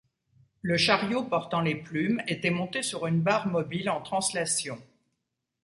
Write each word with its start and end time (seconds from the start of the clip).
Le 0.63 0.77
chariot 0.77 1.23
portant 1.25 1.61
les 1.61 1.75
plumes 1.75 2.23
était 2.25 2.49
monté 2.49 2.81
sur 2.81 3.05
une 3.05 3.21
barre 3.21 3.45
mobile 3.47 3.87
en 3.87 4.01
translation. 4.01 4.81